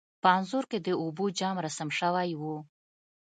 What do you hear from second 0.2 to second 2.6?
په انځور کې د اوبو جام رسم شوی و.